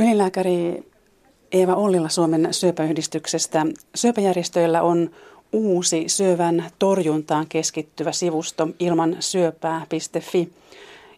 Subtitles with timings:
[0.00, 0.84] Ylilääkäri
[1.52, 3.66] Eeva Ollila Suomen syöpäyhdistyksestä.
[3.94, 5.10] Syöpäjärjestöillä on
[5.52, 10.52] uusi syövän torjuntaan keskittyvä sivusto ilman syöpää.fi.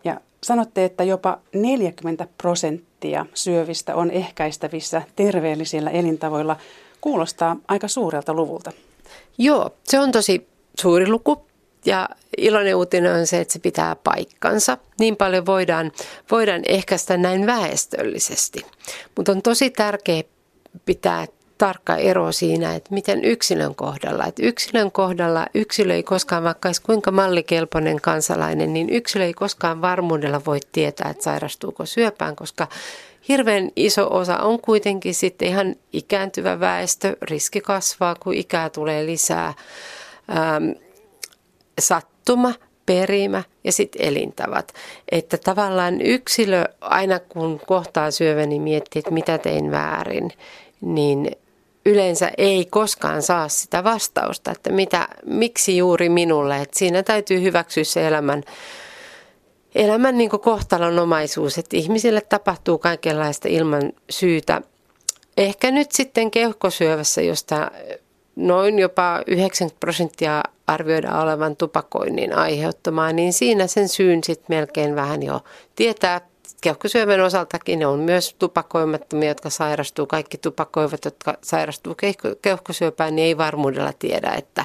[0.04, 6.56] Ja sanotte, että jopa 40 prosenttia syövistä on ehkäistävissä terveellisillä elintavoilla.
[7.01, 8.72] Kuulostaa aika suurelta luvulta.
[9.38, 10.49] Joo, se on tosi
[10.81, 11.42] suuri luku.
[11.85, 12.08] Ja
[12.38, 14.78] iloinen uutinen on se, että se pitää paikkansa.
[15.00, 15.92] Niin paljon voidaan,
[16.30, 18.66] voidaan ehkäistä näin väestöllisesti.
[19.16, 20.23] Mutta on tosi tärkeää
[20.84, 21.27] pitää
[21.59, 24.27] tarkka ero siinä, että miten yksilön kohdalla.
[24.27, 29.82] Että yksilön kohdalla yksilö ei koskaan, vaikka olisi kuinka mallikelpoinen kansalainen, niin yksilö ei koskaan
[29.82, 32.68] varmuudella voi tietää, että sairastuuko syöpään, koska
[33.29, 37.16] hirveän iso osa on kuitenkin sitten ihan ikääntyvä väestö.
[37.23, 39.55] Riski kasvaa, kun ikää tulee lisää.
[40.30, 40.70] Ähm,
[42.28, 42.55] sattuma,
[42.87, 44.73] perimä ja sitten elintavat.
[45.12, 50.32] Että tavallaan yksilö aina kun kohtaa syövän, niin miettii, että mitä tein väärin,
[50.80, 51.30] niin
[51.87, 56.57] yleensä ei koskaan saa sitä vastausta, että mitä, miksi juuri minulle.
[56.57, 58.42] Että siinä täytyy hyväksyä se elämän,
[59.74, 64.62] elämän niin kohtalonomaisuus, että ihmisille tapahtuu kaikenlaista ilman syytä.
[65.36, 67.70] Ehkä nyt sitten keuhkosyövässä, josta
[68.39, 75.22] noin jopa 90 prosenttia arvioidaan olevan tupakoinnin aiheuttamaa, niin siinä sen syyn sitten melkein vähän
[75.22, 75.41] jo
[75.77, 76.20] tietää.
[76.61, 80.06] Keuhkosyövän osaltakin on myös tupakoimattomia, jotka sairastuu.
[80.06, 81.97] Kaikki tupakoivat, jotka sairastuu
[82.42, 84.64] keuhkosyöpään, niin ei varmuudella tiedä, että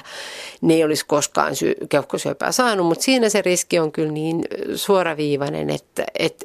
[0.60, 2.86] ne ei olisi koskaan sy- keuhkosyöpää saanut.
[2.86, 6.44] Mutta siinä se riski on kyllä niin suoraviivainen, että, että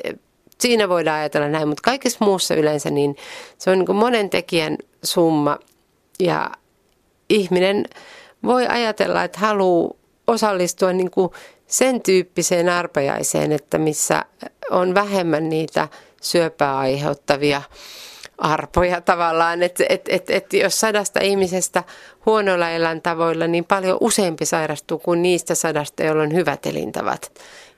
[0.59, 1.67] siinä voidaan ajatella näin.
[1.67, 3.15] Mutta kaikessa muussa yleensä niin
[3.57, 5.59] se on niin monen tekijän summa
[6.19, 6.51] ja
[7.29, 7.85] ihminen
[8.43, 9.93] voi ajatella, että haluaa
[10.27, 11.31] osallistua niin kuin
[11.67, 14.25] sen tyyppiseen arpajaiseen, että missä
[14.71, 15.87] on vähemmän niitä
[16.21, 17.61] syöpää aiheuttavia
[18.37, 21.83] arpoja tavallaan, että et, et, et jos sadasta ihmisestä
[22.25, 27.31] huonoilla eläntavoilla, niin paljon useampi sairastuu kuin niistä sadasta, joilla on hyvät elintavat.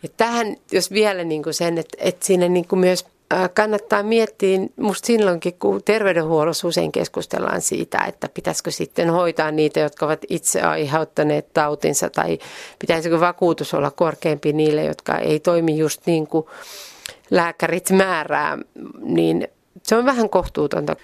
[0.04, 3.06] Ja tähän, jos vielä niin kuin sen, että, että siinä niin kuin myös
[3.54, 10.06] kannattaa miettiä, musta silloinkin kun terveydenhuollossa usein keskustellaan siitä, että pitäisikö sitten hoitaa niitä, jotka
[10.06, 12.40] ovat itse aiheuttaneet tautinsa tai
[12.80, 16.46] pitäisikö vakuutus olla korkeampi niille, jotka ei toimi just niin kuin
[17.32, 18.58] lääkärit määrää,
[19.00, 19.48] niin
[19.84, 20.96] se on vähän kohtuutonta.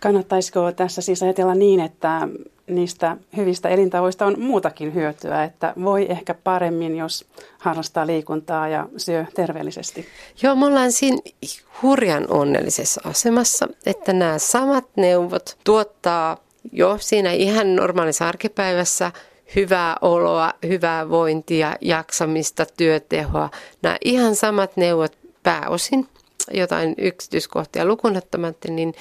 [0.00, 2.28] Kannattaisiko tässä siis ajatella niin, että
[2.66, 7.26] niistä hyvistä elintavoista on muutakin hyötyä, että voi ehkä paremmin, jos
[7.58, 10.06] harrastaa liikuntaa ja syö terveellisesti.
[10.42, 11.18] Joo, me ollaan siinä
[11.82, 16.36] hurjan onnellisessa asemassa, että nämä samat neuvot tuottaa
[16.72, 19.12] jo siinä ihan normaalissa arkipäivässä
[19.56, 23.50] hyvää oloa, hyvää vointia, jaksamista, työtehoa.
[23.82, 26.08] Nämä ihan samat neuvot pääosin,
[26.50, 28.94] jotain yksityiskohtia lukunottamatta, niin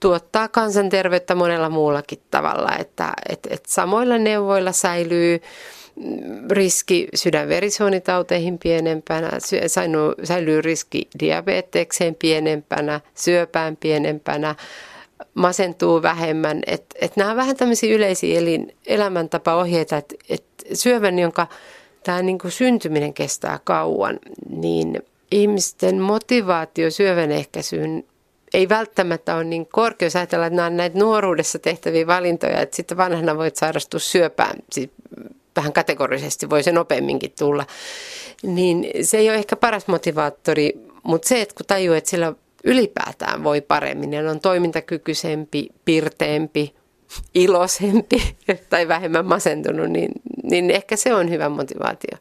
[0.00, 5.40] tuottaa kansanterveyttä monella muullakin tavalla, että et, et samoilla neuvoilla säilyy
[6.50, 9.30] riski sydänverisuonitauteihin pienempänä,
[10.24, 14.54] säilyy riski diabetekseen pienempänä, syöpään pienempänä,
[15.34, 16.60] masentuu vähemmän.
[16.66, 21.46] Et, et nämä on vähän tämmöisiä yleisiä elin, elämäntapaohjeita, että et syövän, jonka
[22.02, 24.18] tämä niinku syntyminen kestää kauan,
[24.50, 28.04] niin ihmisten motivaatio syövän ehkäisyyn
[28.54, 32.76] ei välttämättä ole niin korkea, jos ajatellaan, että nämä on näitä nuoruudessa tehtäviä valintoja, että
[32.76, 34.90] sitten vanhana voit sairastua syöpään, siis
[35.56, 37.66] vähän kategorisesti voi se nopeamminkin tulla,
[38.42, 40.72] niin se ei ole ehkä paras motivaattori,
[41.02, 42.32] mutta se, että kun tajuu, että sillä
[42.64, 46.74] ylipäätään voi paremmin ja on toimintakykyisempi, pirteempi,
[47.34, 48.36] iloisempi
[48.70, 50.10] tai vähemmän masentunut, niin,
[50.42, 52.18] niin ehkä se on hyvä motivaatio.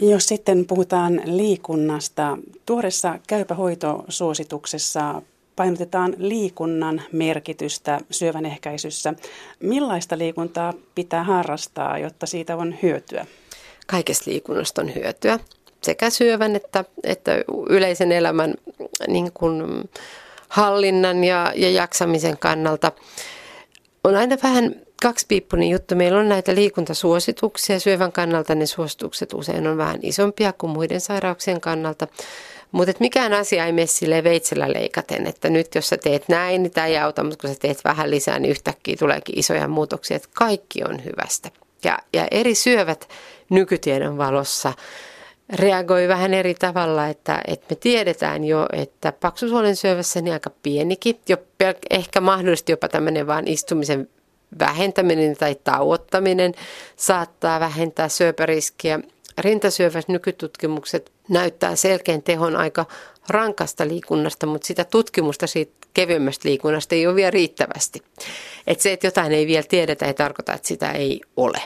[0.00, 5.22] Jos sitten puhutaan liikunnasta, tuoreessa käypähoitosuosituksessa
[5.56, 9.14] painotetaan liikunnan merkitystä syövän ehkäisyssä.
[9.60, 13.26] Millaista liikuntaa pitää harrastaa, jotta siitä on hyötyä?
[13.86, 15.38] Kaikesta liikunnasta on hyötyä,
[15.82, 17.32] sekä syövän että, että
[17.68, 18.54] yleisen elämän
[19.08, 19.62] niin kuin
[20.48, 22.92] hallinnan ja, ja jaksamisen kannalta.
[24.04, 25.94] On aina vähän kaksipiippunen juttu.
[25.94, 27.80] Meillä on näitä liikuntasuosituksia.
[27.80, 32.06] Syövän kannalta ne suositukset usein on vähän isompia kuin muiden sairauksien kannalta.
[32.72, 36.72] Mutta mikään asia ei mene sille veitsellä leikaten, että nyt jos sä teet näin, niin
[36.72, 40.28] tämä ei auta, mutta kun sä teet vähän lisää, niin yhtäkkiä tuleekin isoja muutoksia, että
[40.34, 41.50] kaikki on hyvästä.
[41.84, 43.08] Ja, ja eri syövät
[43.50, 44.72] nykytiedon valossa
[45.52, 51.20] reagoi vähän eri tavalla, että, että me tiedetään jo, että paksusuolen syövässä niin aika pienikin,
[51.28, 54.08] jo pelk- ehkä mahdollisesti jopa tämmöinen vaan istumisen
[54.58, 56.54] vähentäminen tai tauottaminen
[56.96, 59.00] saattaa vähentää syöpäriskiä.
[59.38, 62.86] Rintasyövät nykytutkimukset näyttää selkeän tehon aika
[63.28, 68.02] rankasta liikunnasta, mutta sitä tutkimusta siitä kevyemmästä liikunnasta ei ole vielä riittävästi.
[68.66, 71.62] Et se, että jotain ei vielä tiedetä, ei tarkoita, että sitä ei ole.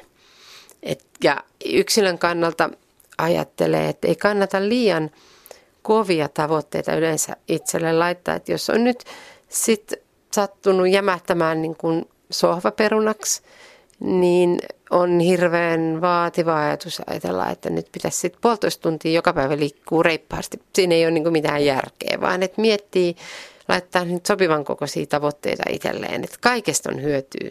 [0.82, 2.70] Et, ja yksilön kannalta
[3.19, 5.11] ajattelee, että ei kannata liian
[5.82, 8.35] kovia tavoitteita yleensä itselle laittaa.
[8.35, 9.05] Että jos on nyt
[9.49, 9.93] sit
[10.32, 13.43] sattunut jämähtämään niin kuin sohvaperunaksi,
[14.00, 14.58] niin
[14.90, 20.62] on hirveän vaativa ajatus ajatella, että nyt pitäisi sitten puolitoista tuntia joka päivä liikkuu reippaasti.
[20.75, 23.17] Siinä ei ole niin mitään järkeä, vaan että miettii,
[23.69, 27.50] laittaa nyt sopivan kokoisia tavoitteita itselleen, että kaikesta on hyötyä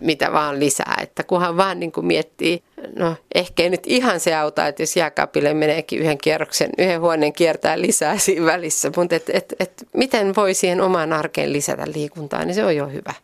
[0.00, 0.96] mitä vaan lisää.
[1.02, 2.62] Että kunhan vaan niin kuin miettii,
[2.96, 7.32] no ehkä ei nyt ihan se auta, että jos jääkaapille meneekin yhden kierroksen, yhden huoneen
[7.32, 12.44] kiertää lisää siinä välissä, mutta et, et, et, miten voi siihen omaan arkeen lisätä liikuntaa,
[12.44, 13.14] niin se on jo hyvä.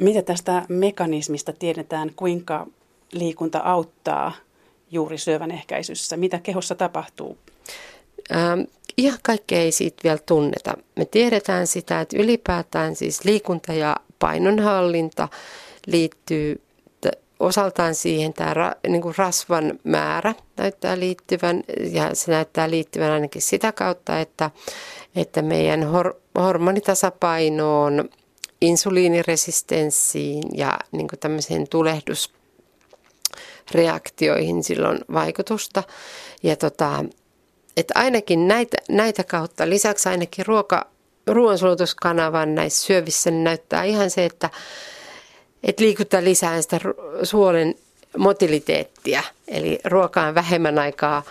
[0.00, 2.66] Mitä tästä mekanismista tiedetään, kuinka
[3.12, 4.32] liikunta auttaa
[4.90, 6.16] juuri syövän ehkäisyssä?
[6.16, 7.38] Mitä kehossa tapahtuu?
[8.34, 8.60] Ähm,
[8.96, 10.74] ihan kaikkea ei siitä vielä tunneta.
[10.96, 15.28] Me tiedetään sitä, että ylipäätään siis liikunta ja painonhallinta
[15.86, 16.60] liittyy
[17.40, 21.62] osaltaan siihen tämä ra, niin kuin rasvan määrä näyttää liittyvän
[21.92, 24.50] ja se näyttää liittyvän ainakin sitä kautta, että,
[25.16, 28.08] että meidän hor, hormonitasapainoon,
[28.60, 35.82] insuliiniresistenssiin ja niin kuin tämmöiseen tulehdusreaktioihin silloin vaikutusta.
[36.42, 37.04] Ja tota,
[37.76, 40.86] että ainakin näitä, näitä kautta, lisäksi ainakin ruoka,
[41.26, 44.50] ruoansulutuskanavan näissä syövissä niin näyttää ihan se, että,
[45.62, 46.80] että liikuttaa lisää sitä
[47.22, 47.74] suolen
[48.18, 49.22] motiliteettia.
[49.48, 51.22] Eli ruokaan vähemmän aikaa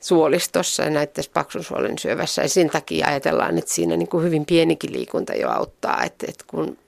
[0.00, 2.42] suolistossa ja näyttäisi paksun suolen syövässä.
[2.42, 6.44] Ja sen takia ajatellaan, että siinä niin kuin hyvin pienikin liikunta jo auttaa, että, että
[6.46, 6.78] kun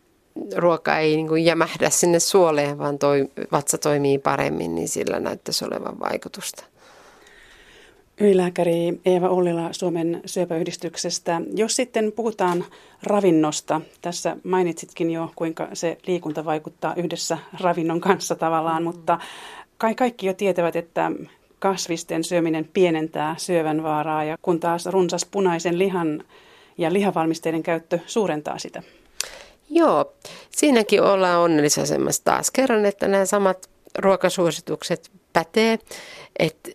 [0.57, 5.65] ruoka ei niin kuin jämähdä sinne suoleen, vaan toi, vatsa toimii paremmin, niin sillä näyttäisi
[5.65, 6.65] olevan vaikutusta.
[8.21, 11.41] Ylilääkäri Eeva Ollila Suomen syöpäyhdistyksestä.
[11.55, 12.65] Jos sitten puhutaan
[13.03, 19.19] ravinnosta, tässä mainitsitkin jo, kuinka se liikunta vaikuttaa yhdessä ravinnon kanssa tavallaan, mutta
[19.79, 21.13] kai kaikki jo tietävät, että
[21.63, 26.25] kasvisten syöminen pienentää syövän vaaraa ja kun taas runsas punaisen lihan
[26.79, 28.83] ja lihavalmisteiden käyttö suurentaa sitä.
[29.71, 30.13] Joo,
[30.51, 35.79] siinäkin ollaan onnellisasemassa taas kerran, että nämä samat ruokasuositukset pätee,
[36.39, 36.71] että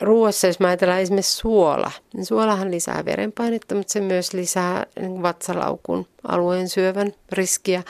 [0.00, 6.06] ruoassa, jos ajatellaan esimerkiksi suola, niin suolahan lisää verenpainetta, mutta se myös lisää niin vatsalaukun
[6.28, 7.82] alueen syövän riskiä.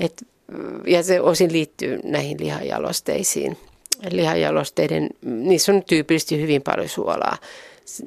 [0.00, 0.26] Et,
[0.86, 3.56] ja se osin liittyy näihin lihajalosteisiin.
[4.10, 7.38] Lihajalosteiden, niissä on tyypillisesti hyvin paljon suolaa.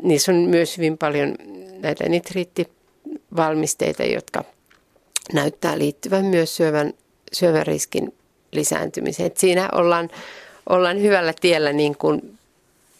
[0.03, 1.35] Niissä on myös hyvin paljon
[1.79, 4.43] näitä nitriittivalmisteita, jotka
[5.33, 6.93] näyttää liittyvän myös syövän,
[7.31, 8.13] syövän riskin
[8.51, 9.27] lisääntymiseen.
[9.27, 10.09] Et siinä ollaan,
[10.69, 12.37] ollaan hyvällä tiellä niin kuin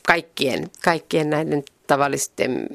[0.08, 2.68] kaikkien, kaikkien näiden tavallisten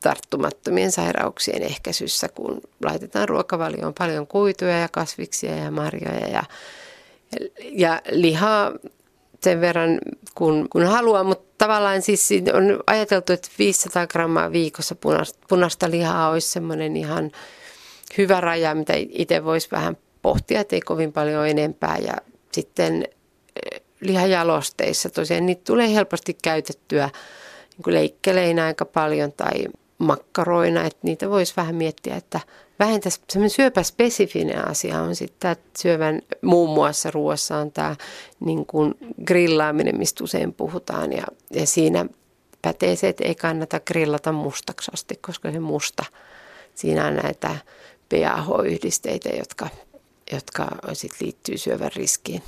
[0.00, 6.42] tarttumattomien sairauksien ehkäisyssä, kun laitetaan ruokavalioon paljon kuituja ja kasviksia ja marjoja ja,
[7.72, 8.72] ja lihaa
[9.42, 9.98] sen verran
[10.34, 16.30] kun, kun haluaa, mutta tavallaan siis on ajateltu, että 500 grammaa viikossa punaista, punaista lihaa
[16.30, 17.30] olisi semmoinen ihan
[18.18, 22.14] hyvä raja, mitä itse voisi vähän pohtia, että ei kovin paljon enempää ja
[22.52, 23.08] sitten
[24.00, 25.10] lihajalosteissa.
[25.10, 27.10] Tosiaan niitä tulee helposti käytettyä
[27.76, 29.66] niin leikkeleinä aika paljon tai
[30.00, 32.40] makkaroina, että niitä voisi vähän miettiä, että
[32.78, 37.96] vähentäisi semmoinen syöpäspesifinen asia on sitten että syövän muun muassa ruoassa on tämä
[38.40, 38.94] niin kuin
[39.26, 42.06] grillaaminen, mistä usein puhutaan ja, ja siinä
[42.62, 46.04] pätee se, että ei kannata grillata mustaksi asti, koska se musta,
[46.74, 47.56] siinä on näitä
[48.08, 49.68] PAH-yhdisteitä, jotka,
[50.32, 52.42] jotka sit liittyy syövän riskiin.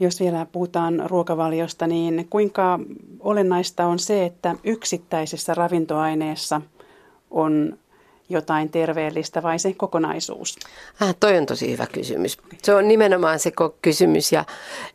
[0.00, 2.78] Jos vielä puhutaan ruokavaliosta, niin kuinka
[3.20, 6.60] olennaista on se, että yksittäisessä ravintoaineessa
[7.30, 7.78] on
[8.28, 10.56] jotain terveellistä vai se kokonaisuus?
[11.00, 12.38] Ah, toi on tosi hyvä kysymys.
[12.62, 14.30] Se on nimenomaan se kysymys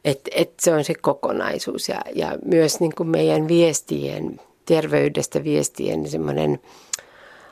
[0.05, 6.09] että et se on se kokonaisuus ja, ja myös niin kuin meidän viestien, terveydestä viestien
[6.09, 6.59] semmoinen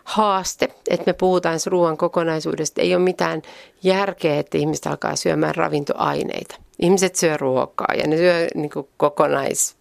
[0.03, 2.81] haaste, että me puhutaan ruoan kokonaisuudesta.
[2.81, 3.41] Ei ole mitään
[3.83, 6.55] järkeä, että ihmiset alkaa syömään ravintoaineita.
[6.79, 9.75] Ihmiset syö ruokaa ja ne syö niin kuin kokonais,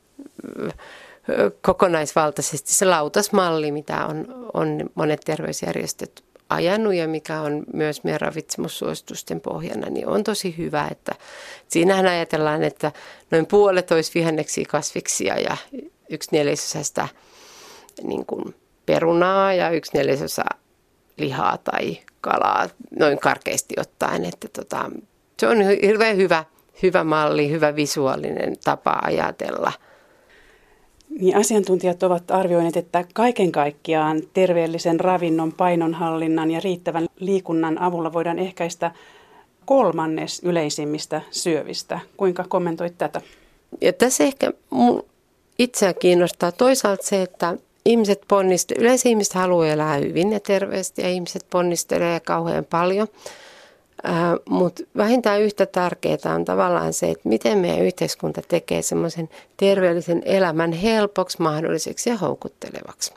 [1.62, 9.40] kokonaisvaltaisesti se lautasmalli, mitä on, on monet terveysjärjestöt ajanut ja mikä on myös meidän ravitsemussuositusten
[9.40, 11.12] pohjana, niin on tosi hyvä, että
[11.68, 12.92] siinähän ajatellaan, että
[13.30, 15.56] noin puolet olisi vihanneksia kasviksia ja
[16.10, 17.08] yksi neljäsosasta
[18.02, 18.54] niin kuin
[18.86, 20.44] perunaa ja yksi neljäsosa
[21.16, 24.24] lihaa tai kalaa, noin karkeasti ottaen.
[24.24, 24.90] Että tota,
[25.40, 26.44] se on hirveän hyvä,
[26.82, 29.72] hyvä malli, hyvä visuaalinen tapa ajatella.
[31.20, 38.38] Niin asiantuntijat ovat arvioineet, että kaiken kaikkiaan terveellisen ravinnon, painonhallinnan ja riittävän liikunnan avulla voidaan
[38.38, 38.90] ehkäistä
[39.64, 42.00] kolmannes yleisimmistä syövistä.
[42.16, 43.20] Kuinka kommentoit tätä?
[43.80, 45.04] Ja tässä ehkä mun
[45.58, 51.08] itseä kiinnostaa toisaalta se, että ihmiset ponnistelevat, yleensä ihmiset haluaa elää hyvin ja terveesti ja
[51.08, 53.08] ihmiset ponnistelee kauhean paljon.
[54.08, 54.14] Äh,
[54.48, 60.72] Mutta vähintään yhtä tärkeää on tavallaan se, että miten meidän yhteiskunta tekee semmoisen terveellisen elämän
[60.72, 63.12] helpoksi, mahdolliseksi ja houkuttelevaksi.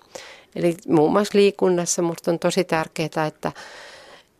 [0.55, 3.51] Eli muun muassa liikunnassa minusta on tosi tärkeää, että,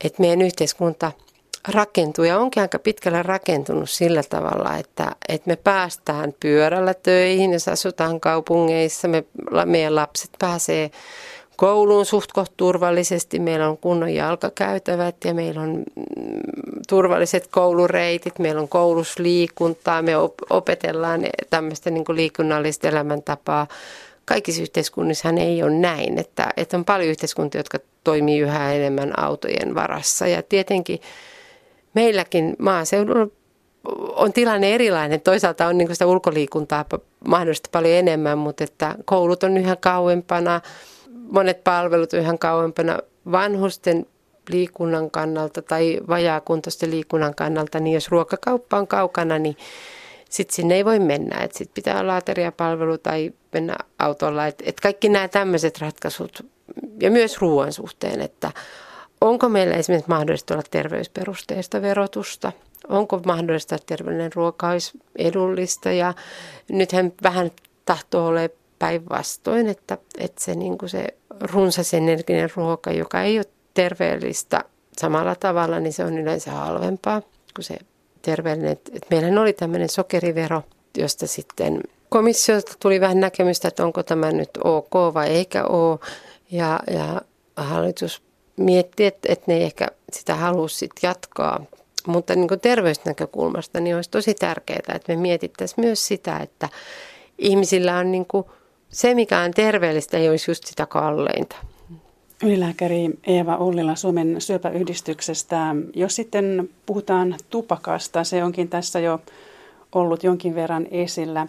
[0.04, 1.12] että meidän yhteiskunta–
[1.68, 7.68] rakentuu ja onkin aika pitkälle rakentunut sillä tavalla, että, että me päästään pyörällä töihin, jos
[7.68, 9.24] asutaan kaupungeissa, me,
[9.66, 10.92] meidän lapset pääsee
[11.58, 16.42] kouluun suht turvallisesti, meillä on kunnon jalkakäytävät ja meillä on mm,
[16.88, 20.14] turvalliset koulureitit, meillä on koulusliikuntaa, me
[20.50, 23.68] opetellaan tämmöistä niin liikunnallista elämäntapaa.
[24.26, 29.76] Kaikissa yhteiskunnissa ei ole näin, että, että on paljon yhteiskuntia, jotka toimii yhä enemmän autojen
[29.76, 30.28] varassa.
[30.28, 31.00] Ja tietenkin
[31.94, 33.28] meilläkin maaseudulla
[34.16, 35.22] on tilanne erilainen.
[35.22, 36.86] Toisaalta on niin sitä ulkoliikuntaa
[37.28, 40.62] mahdollista paljon enemmän, mutta että koulut on yhä kauempana,
[41.32, 43.00] monet palvelut yhä kauempana.
[43.32, 44.06] Vanhusten
[44.50, 49.58] liikunnan kannalta tai vajaakuntoisten liikunnan kannalta, niin jos ruokakauppa on kaukana, niin
[50.30, 51.48] sitten sinne ei voi mennä.
[51.52, 54.48] Sitten pitää olla ateriapalvelu tai mennä autolla.
[54.48, 56.46] Et, et kaikki nämä tämmöiset ratkaisut
[57.02, 58.52] ja myös ruoan suhteen, että
[59.22, 62.52] Onko meillä esimerkiksi mahdollista olla terveysperusteista verotusta?
[62.90, 65.92] Onko mahdollista, että terveellinen ruoka olisi edullista?
[65.92, 66.14] Ja
[66.70, 67.52] nythän vähän
[67.86, 68.42] tahtoo olla
[68.80, 71.08] päinvastoin, että, että se, niin kuin se
[71.42, 74.64] runsas energinen ruoka, joka ei ole terveellistä
[75.00, 77.22] samalla tavalla, niin se on yleensä halvempaa
[77.56, 77.78] kuin se
[78.22, 78.72] terveellinen.
[78.72, 80.64] Että meillähän oli tämmöinen sokerivero,
[80.98, 86.00] josta sitten komissiolta tuli vähän näkemystä, että onko tämä nyt ok vai eikä ole.
[86.52, 87.22] Ja, ja
[87.56, 88.22] hallitus
[88.58, 91.66] mietti, että, että ne ei ehkä sitä halua sit jatkaa.
[92.08, 96.70] Mutta niin kuin terveysnäkökulmasta niin olisi tosi tärkeää, että me mietittäisiin myös sitä, että
[97.38, 98.46] ihmisillä on niin kuin,
[98.90, 101.56] se, mikä on terveellistä, ei olisi just sitä kalleinta.
[102.44, 105.76] Ylilääkäri Eeva Ullila Suomen syöpäyhdistyksestä.
[105.96, 109.20] Jos sitten puhutaan tupakasta, se onkin tässä jo
[109.92, 111.48] ollut jonkin verran esillä.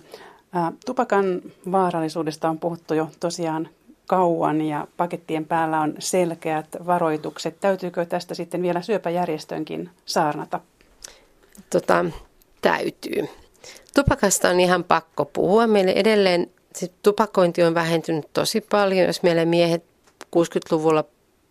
[0.87, 1.43] Tupakan
[1.73, 3.69] vaarallisuudesta on puhuttu jo tosiaan
[4.07, 7.61] kauan ja pakettien päällä on selkeät varoitukset.
[7.61, 10.61] Täytyykö tästä sitten vielä syöpäjärjestönkin saarnata?
[11.71, 12.05] Tota,
[12.63, 13.29] täytyy.
[13.95, 15.67] Tupakasta on ihan pakko puhua.
[15.67, 19.07] Meille edelleen se tupakointi on vähentynyt tosi paljon.
[19.07, 19.85] Jos meillä miehet
[20.25, 21.05] 60-luvulla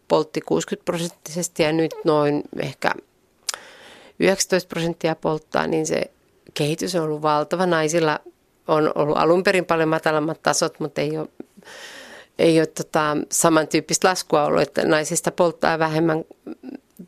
[0.07, 2.91] poltti 60 prosenttisesti ja nyt noin ehkä
[4.19, 6.11] 19 prosenttia polttaa, niin se
[6.53, 7.65] kehitys on ollut valtava.
[7.65, 8.19] Naisilla
[8.67, 11.29] on ollut alun perin paljon matalammat tasot, mutta ei ole
[12.39, 16.25] ei ole tota, samantyyppistä laskua ollut, että naisista polttaa vähemmän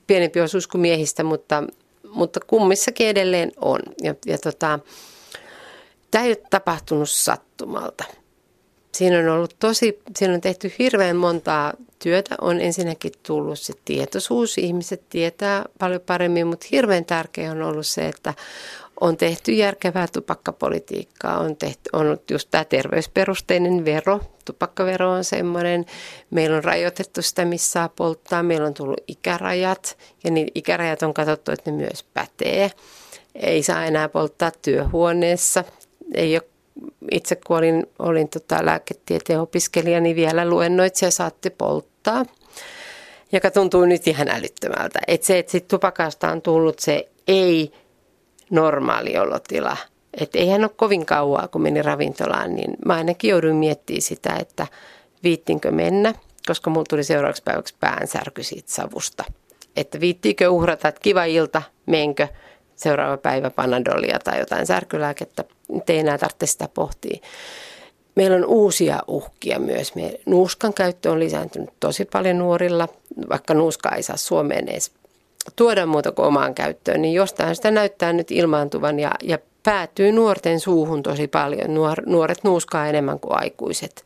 [0.08, 1.64] pienempi osuus kuin miehistä, mutta,
[2.10, 3.80] mutta kummissakin edelleen on.
[4.04, 4.80] Ja, ja tota,
[6.12, 8.04] tämä ei ole tapahtunut sattumalta.
[8.92, 12.36] Siinä on ollut tosi, siinä on tehty hirveän montaa työtä.
[12.42, 18.08] On ensinnäkin tullut se tietoisuus, ihmiset tietää paljon paremmin, mutta hirveän tärkeää on ollut se,
[18.08, 18.34] että
[19.02, 25.86] on tehty järkevää tupakkapolitiikkaa, on, tehty, on just tämä terveysperusteinen vero, tupakkavero on semmoinen,
[26.30, 31.14] meillä on rajoitettu sitä, missä saa polttaa, meillä on tullut ikärajat ja niin ikärajat on
[31.14, 32.72] katsottu, että ne myös pätee.
[33.36, 35.64] Ei saa enää polttaa työhuoneessa,
[36.14, 36.44] ei ole
[37.12, 42.26] itse kun olin, olin tota lääketieteen opiskelija, niin vielä luennoitsija saatte polttaa,
[43.32, 45.00] joka tuntuu nyt ihan älyttömältä.
[45.08, 47.72] Että se, että tupakasta on tullut se ei
[48.50, 49.78] normaali olotila.
[50.22, 54.68] Että eihän ole kovin kauaa, kun meni ravintolaan, niin mä ainakin jouduin miettimään sitä, että
[55.24, 56.14] viittinkö mennä,
[56.48, 59.24] koska mulla tuli seuraavaksi päiväksi päänsärky siitä savusta.
[59.76, 62.28] Että viittiinkö uhrata, että kiva ilta, menkö
[62.80, 65.44] seuraava päivä panadolia tai jotain särkylääkettä,
[65.88, 67.20] ei enää tarvitse sitä pohtia.
[68.16, 69.96] Meillä on uusia uhkia myös.
[69.96, 72.88] Me, nuuskan käyttö on lisääntynyt tosi paljon nuorilla,
[73.30, 74.92] vaikka nuuska ei saa Suomeen edes
[75.56, 80.60] tuoda muuta kuin omaan käyttöön, niin jostain sitä näyttää nyt ilmaantuvan ja, ja päätyy nuorten
[80.60, 81.74] suuhun tosi paljon.
[81.74, 84.06] Nuor, nuoret nuuskaa enemmän kuin aikuiset.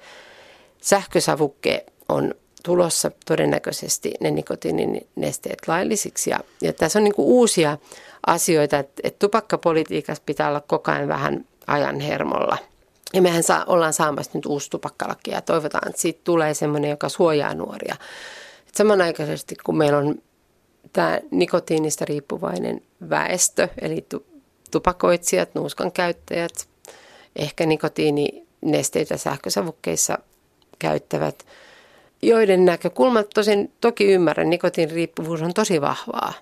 [0.82, 6.30] Sähkösavukke on tulossa todennäköisesti ne nikotiininesteet laillisiksi.
[6.30, 7.78] Ja, ja tässä on niin uusia
[8.28, 12.58] asioita, että, että tupakkapolitiikassa pitää olla koko ajan vähän ajan hermolla.
[13.14, 17.10] Ja mehän saa, ollaan saamassa nyt uusi tupakkalaki ja toivotaan, että siitä tulee sellainen, joka
[17.10, 17.96] suojaa nuoria.
[18.68, 20.16] Et samanaikaisesti kun meillä on
[20.94, 24.06] tämä nikotiinista riippuvainen väestö, eli
[24.72, 26.68] tupakoitsijat, nuuskan käyttäjät,
[27.36, 30.18] ehkä nikotiini nesteitä sähkösavukkeissa
[30.80, 31.46] käyttävät,
[32.22, 36.34] joiden näkökulmat tosin toki ymmärrän, nikotiiniriippuvuus on tosi vahvaa.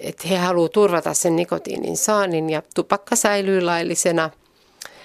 [0.00, 4.30] Että he haluavat turvata sen nikotiinin saannin ja tupakka säilyy laillisena.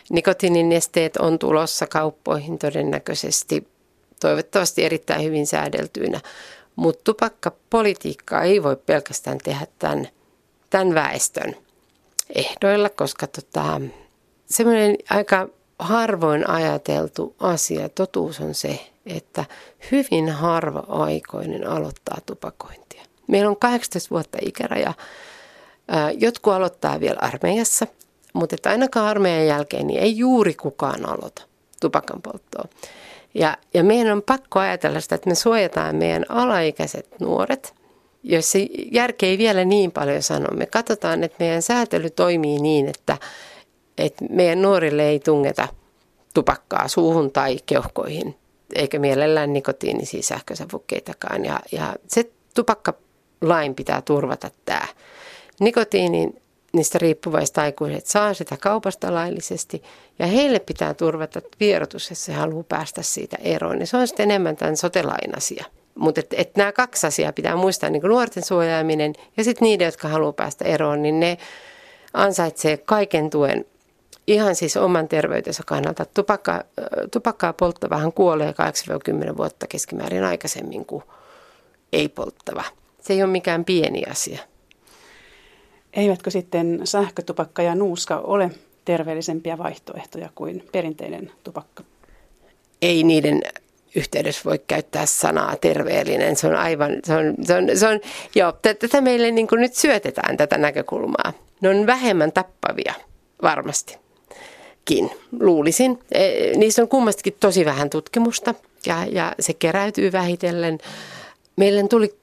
[0.10, 3.68] Nikotiininesteet on tulossa kauppoihin todennäköisesti,
[4.20, 6.22] toivottavasti erittäin hyvin säädeltyinä.
[6.76, 10.08] Mutta tupakkapolitiikkaa ei voi pelkästään tehdä tämän,
[10.70, 11.56] tämän väestön
[12.36, 13.82] ehdoilla, koska tota,
[14.46, 19.46] semmoinen aika harvoin ajateltu asia, totuus on se, että
[19.92, 22.89] hyvin harva aikoinen aloittaa tupakointia.
[23.30, 24.94] Meillä on 18 vuotta ikäraja.
[26.18, 27.88] Jotkut aloittaa vielä armeijassa,
[28.34, 31.42] mutta että ainakaan armeijan jälkeen niin ei juuri kukaan aloita
[31.82, 32.66] tupakan polttoa.
[33.34, 37.74] Ja, ja meidän on pakko ajatella sitä, että me suojataan meidän alaikäiset nuoret,
[38.24, 40.48] jos se järke ei vielä niin paljon sano.
[40.56, 43.18] Me katsotaan, että meidän säätely toimii niin, että,
[43.98, 45.68] että meidän nuorille ei tungeta
[46.34, 48.36] tupakkaa suuhun tai keuhkoihin,
[48.76, 51.46] eikä mielellään nikotiinisia sähkösavukkeitakaan.
[51.46, 52.32] Ja, ja se
[53.40, 54.88] tupakkalain pitää turvata tämä.
[55.60, 56.42] Nikotiinin
[56.74, 59.84] niistä riippuvaiset aikuiset saa sitä kaupasta laillisesti
[60.20, 63.80] ja heille pitää turvata vierotus, jos se haluaa päästä siitä eroon.
[63.80, 65.66] Ja se on sitten enemmän tämän sotelain asia.
[65.96, 70.08] Mutta et, et nämä kaksi asiaa pitää muistaa, niin nuorten suojaaminen ja sitten niiden, jotka
[70.08, 71.38] haluaa päästä eroon, niin ne
[72.14, 73.66] ansaitsee kaiken tuen
[74.28, 76.06] ihan siis oman terveytensä kannalta.
[76.06, 76.64] Tupakka,
[77.12, 78.54] tupakkaa polttavahan kuolee
[79.32, 81.04] 8-10 vuotta keskimäärin aikaisemmin kuin
[81.94, 82.64] ei polttava.
[83.02, 84.40] Se ei ole mikään pieni asia.
[85.94, 88.52] Eivätkö sitten sähkötupakka ja nuuska ole
[88.86, 91.84] terveellisempiä vaihtoehtoja kuin perinteinen tupakka?
[92.82, 93.42] Ei niiden
[93.96, 96.36] yhteydessä voi käyttää sanaa terveellinen.
[96.36, 98.00] Se on aivan, se on, se on, se on
[98.36, 101.34] joo, tätä meille niin kuin nyt syötetään tätä näkökulmaa.
[101.62, 102.94] Ne on vähemmän tappavia,
[103.42, 103.98] varmasti.
[105.40, 106.00] Luulisin.
[106.12, 110.78] E, niissä on kummastikin tosi vähän tutkimusta ja, ja se keräytyy vähitellen.
[111.56, 112.16] Meille tuli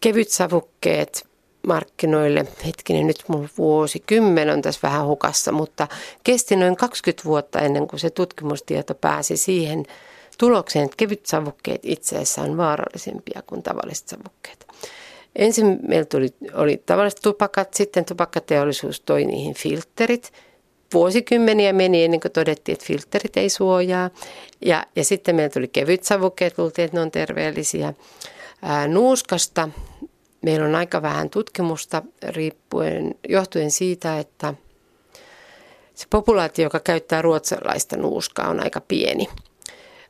[0.00, 1.30] kevytsavukkeet
[1.66, 5.88] markkinoille, hetkinen nyt mun vuosikymmen on tässä vähän hukassa, mutta
[6.24, 9.84] kesti noin 20 vuotta ennen kuin se tutkimustieto pääsi siihen
[10.38, 14.66] tulokseen, että kevyt savukkeet itse asiassa on vaarallisempia kuin tavalliset savukkeet.
[15.36, 20.32] Ensin meillä tuli, oli tavalliset tupakat, sitten tupakkateollisuus toi niihin filterit.
[20.94, 24.10] Vuosikymmeniä meni ennen kuin todettiin, että filterit ei suojaa.
[24.64, 27.94] Ja, ja sitten meillä tuli kevyt savukkeet, luultiin, että ne on terveellisiä.
[28.88, 29.68] Nuuskasta
[30.42, 34.54] meillä on aika vähän tutkimusta riippuen, johtuen siitä, että
[35.94, 39.28] se populaatio, joka käyttää ruotsalaista nuuskaa, on aika pieni.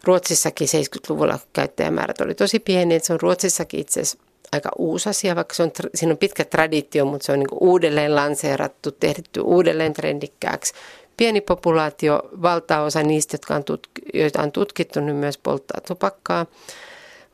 [0.04, 4.18] Ruotsissakin 70-luvulla käyttäjämäärät oli tosi pieni, että se on Ruotsissakin itse asiassa
[4.52, 8.16] aika uusi asia, vaikka se on, siinä on pitkä traditio, mutta se on niin uudelleen
[8.16, 10.74] lanseerattu, tehty uudelleen trendikkääksi.
[11.16, 16.46] Pieni populaatio, valtaosa niistä, jotka on tutk- joita on tutkittu, niin myös polttaa tupakkaa.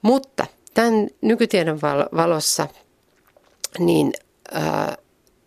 [0.02, 0.46] Mutta
[0.76, 1.80] tämän nykytiedon
[2.16, 2.68] valossa
[3.78, 4.12] niin
[4.52, 4.96] ää,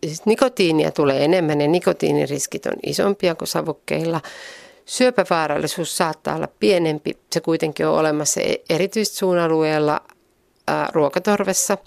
[0.06, 4.22] siis nikotiinia tulee enemmän ja nikotiiniriskit on isompia kuin savukkeilla.
[4.86, 7.18] Syöpävaarallisuus saattaa olla pienempi.
[7.34, 10.02] Se kuitenkin on olemassa e-, erityisesti suun alueella
[10.68, 11.78] ää, ruokatorvessa.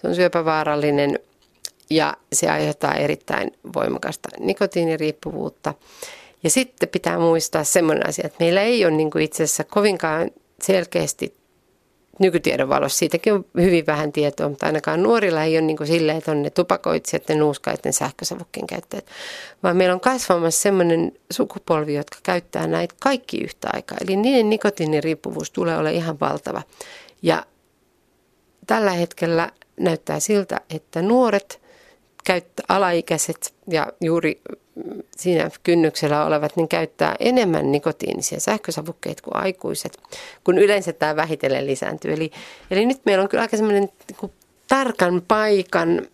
[0.00, 1.18] Se on syöpävaarallinen
[1.90, 5.74] ja se aiheuttaa erittäin voimakasta nikotiiniriippuvuutta.
[6.42, 10.30] Ja sitten pitää muistaa semmoinen asia, että meillä ei ole niin kuin itse asiassa kovinkaan
[10.62, 11.43] selkeästi
[12.18, 16.18] nykytiedon valossa siitäkin on hyvin vähän tietoa, mutta ainakaan nuorilla ei ole niin kuin silleen,
[16.18, 19.06] että on ne tupakoitsijat, ne nuuskaat, ne sähkösavukkeen käyttäjät,
[19.62, 23.98] vaan meillä on kasvamassa sellainen sukupolvi, jotka käyttää näitä kaikki yhtä aikaa.
[24.00, 26.62] Eli niiden nikotiiniriippuvuus tulee olla ihan valtava.
[27.22, 27.46] Ja
[28.66, 29.50] tällä hetkellä
[29.80, 31.60] näyttää siltä, että nuoret
[32.24, 34.40] käyttää alaikäiset ja juuri
[35.16, 39.98] siinä kynnyksellä olevat, niin käyttää enemmän nikotiinisia sähkösavukkeita kuin aikuiset,
[40.44, 42.12] kun yleensä tämä vähitellen lisääntyy.
[42.12, 42.30] Eli,
[42.70, 44.32] eli nyt meillä on kyllä aika semmoinen niin
[44.68, 46.06] tarkan paikan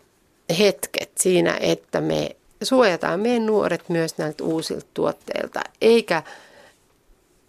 [0.58, 6.22] hetket siinä, että me suojataan meidän nuoret myös näiltä uusilta tuotteilta, eikä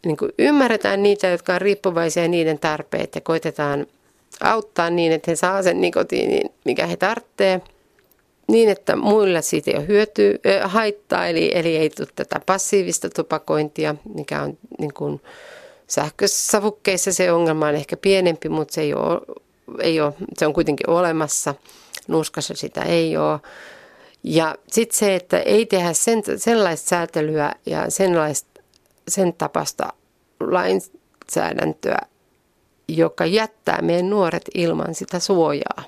[0.06, 3.88] niin kuin ymmärretään niitä, jotka on riippuvaisia niiden tarpeet ja koitetaan
[4.42, 7.64] auttaa niin, että he saa sen nikotiinin, mikä he tarvitsevat
[8.48, 13.10] niin, että muilla siitä ei ole hyötyä, äh, haittaa, eli, eli ei tule tätä passiivista
[13.10, 15.22] tupakointia, mikä on niin kuin
[15.88, 19.22] sähkösavukkeissa se ongelma on ehkä pienempi, mutta se, ei ole,
[19.80, 21.56] ei ole, se on kuitenkin olemassa.
[22.08, 23.40] Nuuskassa sitä ei ole.
[24.24, 28.62] Ja sitten se, että ei tehdä sen, sellaista säätelyä ja sellaista,
[29.08, 29.94] sen tapasta
[30.40, 32.00] lainsäädäntöä,
[32.88, 35.84] joka jättää meidän nuoret ilman sitä suojaa.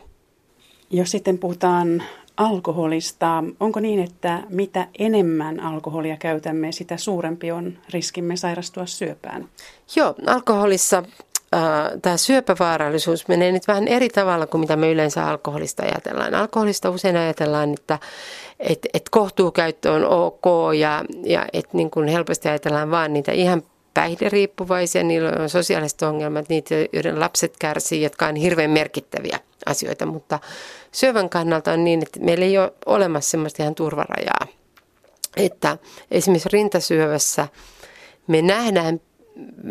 [0.89, 2.03] Jos sitten puhutaan
[2.37, 3.43] alkoholista.
[3.59, 9.49] Onko niin, että mitä enemmän alkoholia käytämme, sitä suurempi on riskimme sairastua syöpään?
[9.95, 11.03] Joo, alkoholissa
[12.01, 16.35] tämä syöpävaarallisuus menee nyt vähän eri tavalla kuin mitä me yleensä alkoholista ajatellaan.
[16.35, 17.99] Alkoholista usein ajatellaan, että
[18.59, 23.63] et, et kohtuukäyttö on ok ja, ja että niin kuin helposti ajatellaan vaan niitä ihan
[23.93, 30.39] päihderiippuvaisia, niillä on sosiaaliset ongelmat, niitä, joiden lapset kärsii, jotka on hirveän merkittäviä asioita, mutta
[30.91, 34.47] syövän kannalta on niin, että meillä ei ole olemassa sellaista ihan turvarajaa.
[35.37, 35.77] Että
[36.11, 37.47] esimerkiksi rintasyövässä
[38.27, 39.01] me nähdään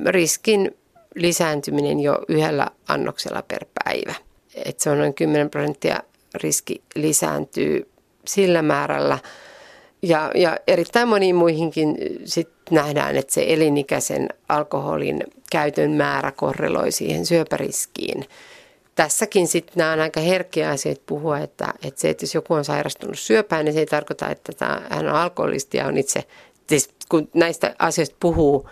[0.06, 0.76] riskin
[1.14, 4.14] lisääntyminen jo yhdellä annoksella per päivä.
[4.54, 6.00] Että se on noin 10 prosenttia
[6.34, 7.90] riski lisääntyy
[8.26, 9.18] sillä määrällä.
[10.02, 17.26] Ja, ja erittäin moniin muihinkin sit nähdään, että se elinikäisen alkoholin käytön määrä korreloi siihen
[17.26, 18.24] syöpäriskiin.
[18.94, 22.64] Tässäkin sitten nämä on aika herkkiä asioita puhua, että, että se, että jos joku on
[22.64, 26.24] sairastunut syöpään, niin se ei tarkoita, että tämä, hän on alkoholisti ja on itse,
[26.68, 28.68] siis kun näistä asioista puhuu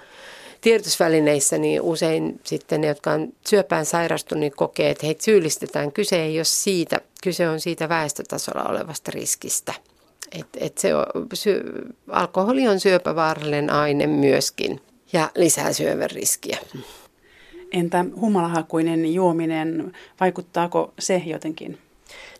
[0.60, 5.92] tiedotusvälineissä, niin usein sitten ne, jotka on syöpään sairastunut, niin kokee, että heitä syyllistetään.
[5.92, 9.74] Kyse ei ole siitä, kyse on siitä väestötasolla olevasta riskistä.
[10.32, 11.04] Et, et se on,
[11.34, 11.62] sy,
[12.08, 14.80] alkoholi on syöpävaarallinen aine myöskin
[15.12, 16.58] ja lisää syövän riskiä.
[17.72, 21.78] Entä humalahakuinen juominen, vaikuttaako se jotenkin?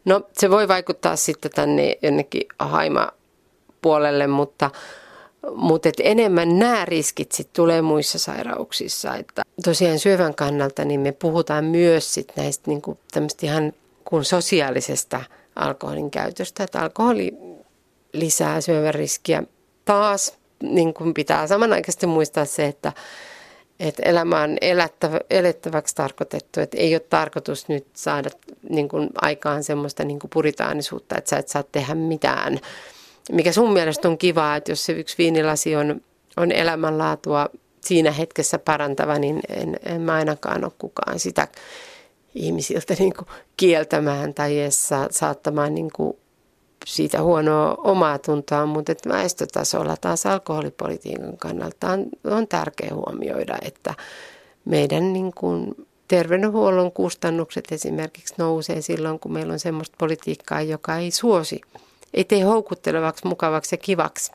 [0.04, 4.70] No se voi vaikuttaa sitten tänne jonnekin haima-puolelle, mutta,
[5.54, 9.16] mutta et enemmän nämä riskit sit tulee muissa sairauksissa.
[9.16, 12.98] Että tosiaan syövän kannalta niin me puhutaan myös sit näistä niinku
[13.42, 13.72] ihan
[14.04, 15.20] kuin sosiaalisesta
[15.56, 16.64] alkoholin käytöstä.
[16.64, 17.32] Että alkoholi
[18.12, 19.42] lisää syövän riskiä.
[19.84, 22.92] Taas niin kuin pitää samanaikaisesti muistaa se, että,
[23.80, 28.30] että elämä on elättävä, elettäväksi tarkoitettu, että ei ole tarkoitus nyt saada
[28.68, 32.58] niin kuin aikaan semmoista niin kuin puritaanisuutta, että sä et saa tehdä mitään.
[33.32, 36.00] Mikä sun mielestä on kiva, että jos se yksi viinilasi on,
[36.36, 37.48] on elämänlaatua
[37.80, 41.48] siinä hetkessä parantava, niin en, en mä ainakaan ole kukaan sitä
[42.34, 46.16] ihmisiltä niin kuin kieltämään tai edes saattamaan niin kuin
[46.86, 53.94] siitä huonoa omaa tuntoa, mutta että väestötasolla taas alkoholipolitiikan kannalta on, on tärkeää huomioida, että
[54.64, 61.10] meidän niin kuin terveydenhuollon kustannukset esimerkiksi nousee silloin, kun meillä on sellaista politiikkaa, joka ei
[61.10, 61.60] suosi,
[62.14, 64.32] ei tee houkuttelevaksi, mukavaksi ja kivaksi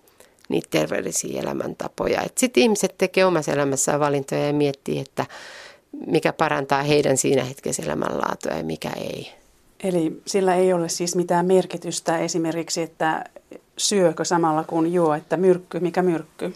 [0.50, 2.24] niitä terveellisiä elämäntapoja.
[2.36, 5.26] Sitten ihmiset tekee omassa elämässään valintoja ja miettii, että
[6.08, 9.32] mikä parantaa heidän siinä hetkessä elämänlaatua ja mikä ei.
[9.86, 13.24] Eli sillä ei ole siis mitään merkitystä esimerkiksi, että
[13.78, 16.54] syökö samalla kuin juo, että myrkky, mikä myrkky?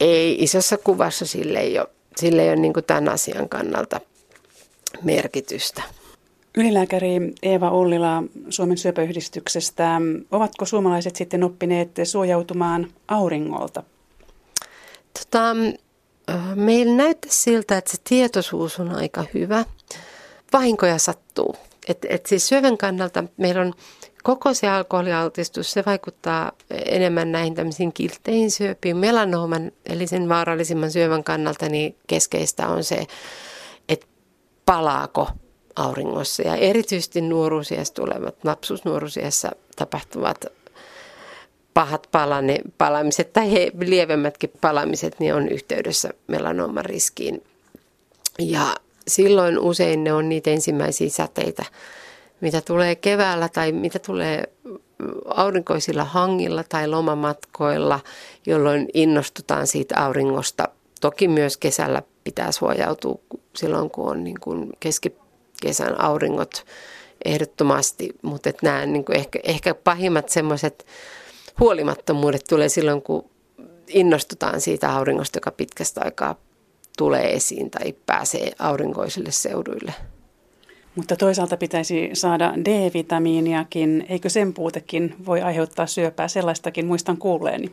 [0.00, 4.00] Ei, isossa kuvassa sille ei ole, sille ei ole niin tämän asian kannalta
[5.02, 5.82] merkitystä.
[6.56, 7.08] Ylilääkäri
[7.42, 10.00] Eeva Ollila Suomen syöpäyhdistyksestä.
[10.30, 13.82] Ovatko suomalaiset sitten oppineet suojautumaan auringolta?
[15.18, 15.56] Tota,
[16.54, 19.64] meillä näyttää siltä, että se tietoisuus on aika hyvä
[20.58, 21.56] vahinkoja sattuu.
[21.88, 23.74] Et, et siis syövän kannalta meillä on
[24.22, 28.96] koko se alkoholialtistus, se vaikuttaa enemmän näihin tämmöisiin kiltteihin syöpiin.
[28.96, 33.06] Melanooman, eli sen vaarallisimman syövän kannalta, niin keskeistä on se,
[33.88, 34.06] että
[34.66, 35.28] palaako
[35.76, 36.42] auringossa.
[36.42, 40.44] Ja erityisesti nuoruusiassa tulevat, lapsuusnuoruusiassa tapahtuvat
[41.74, 47.42] pahat palane, palamiset tai he, lievemmätkin palamiset, niin on yhteydessä melanooman riskiin.
[48.38, 48.74] Ja
[49.08, 51.64] silloin usein ne on niitä ensimmäisiä säteitä,
[52.40, 54.44] mitä tulee keväällä tai mitä tulee
[55.26, 58.00] aurinkoisilla hangilla tai lomamatkoilla,
[58.46, 60.68] jolloin innostutaan siitä auringosta.
[61.00, 63.18] Toki myös kesällä pitää suojautua
[63.56, 66.64] silloin, kun on niin kuin keskikesän auringot
[67.24, 70.86] ehdottomasti, mutta että nämä niin kuin ehkä, ehkä pahimmat semmoiset
[71.60, 73.30] huolimattomuudet tulee silloin, kun
[73.88, 76.34] innostutaan siitä auringosta, joka pitkästä aikaa
[76.96, 79.94] tulee esiin tai pääsee aurinkoisille seuduille.
[80.96, 84.06] Mutta toisaalta pitäisi saada D-vitamiiniakin.
[84.08, 86.28] Eikö sen puutekin voi aiheuttaa syöpää?
[86.28, 87.72] Sellaistakin muistan kuulleeni.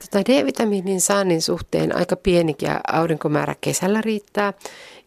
[0.00, 4.52] Tota D-vitamiinin saannin suhteen aika pienikin aurinkomäärä kesällä riittää.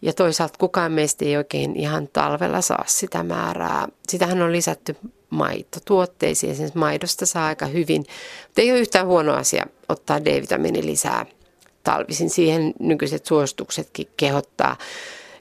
[0.02, 3.88] Ja toisaalta kukaan meistä ei oikein ihan talvella saa sitä määrää.
[4.08, 4.96] Sitähän on lisätty
[5.30, 8.04] maitotuotteisiin, siis maidosta saa aika hyvin.
[8.48, 11.26] Mutta ei ole yhtään huono asia ottaa D-vitamiini lisää
[11.88, 12.30] talvisin.
[12.30, 14.78] Siihen nykyiset suosituksetkin kehottaa.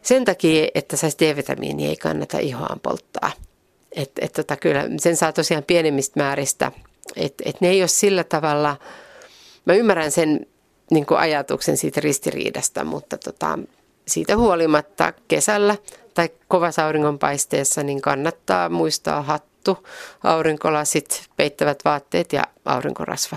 [0.02, 3.32] Sen takia, että saisi D-vitamiini, ei kannata ihoaan polttaa.
[3.92, 6.72] Et, et tota, kyllä sen saa tosiaan pienemmistä määristä.
[7.16, 8.76] Et, et ne ei ole sillä tavalla,
[9.64, 10.46] mä ymmärrän sen
[10.90, 13.58] niin ajatuksen siitä ristiriidasta, mutta tota,
[14.08, 15.76] siitä huolimatta kesällä
[16.14, 19.86] tai kovassa auringonpaisteessa niin kannattaa muistaa hattu,
[20.24, 23.36] aurinkolasit, peittävät vaatteet ja aurinkorasva